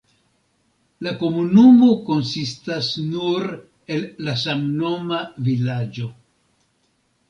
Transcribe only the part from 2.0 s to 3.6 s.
konsistas nur